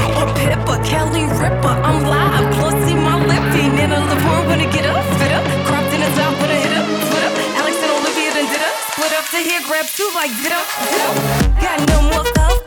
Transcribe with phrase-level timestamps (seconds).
[0.00, 1.76] fat or pepper, Kelly Ripper.
[1.84, 5.44] I'm live, glossy my lip, in a Lavore wanna get up, fit up.
[5.66, 7.32] Cropped in a top with a hit up, split up.
[7.60, 10.66] Alex and Olivia done did up, split up to here, grab two like did up,
[10.88, 11.16] did up.
[11.60, 12.59] Got no more love.